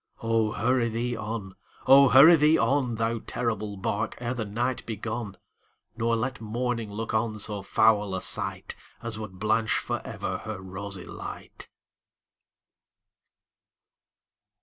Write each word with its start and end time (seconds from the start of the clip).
Oh! 0.23 0.53
hurry 0.53 0.89
thee 0.89 1.15
on,—oh! 1.15 2.09
hurry 2.09 2.35
thee 2.35 2.57
on, 2.57 2.95
Thou 2.95 3.19
terrible 3.27 3.77
bark, 3.77 4.17
ere 4.19 4.33
the 4.33 4.45
night 4.45 4.83
be 4.87 4.95
gone, 4.95 5.37
Nor 5.95 6.15
let 6.15 6.41
morning 6.41 6.91
look 6.91 7.13
on 7.13 7.37
so 7.37 7.61
foul 7.61 8.15
a 8.15 8.19
sightAs 8.19 9.19
would 9.19 9.37
blanch 9.37 9.77
forever 9.77 10.39
her 10.39 10.59
rosy 10.59 11.05
light! 11.05 11.69